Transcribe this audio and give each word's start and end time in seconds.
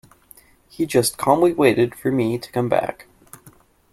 He 0.67 0.87
just 0.87 1.19
calmly 1.19 1.53
waited 1.53 1.93
for 1.93 2.11
me 2.11 2.39
to 2.39 2.51
come 2.51 2.67
back. 2.67 3.05